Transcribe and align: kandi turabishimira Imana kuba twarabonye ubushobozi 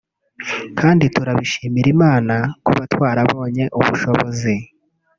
kandi 0.79 1.05
turabishimira 1.15 1.87
Imana 1.95 2.35
kuba 2.65 2.83
twarabonye 2.93 3.63
ubushobozi 3.79 4.53